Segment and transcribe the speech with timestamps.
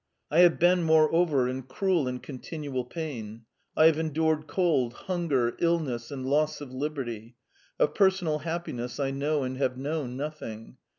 [0.31, 3.45] I have been, moreover, in cruel and continual pain.
[3.77, 7.35] I have endured cold, hunger, illness, and loss of liberty.
[7.77, 10.77] Of personal happiness I know and have known nothing.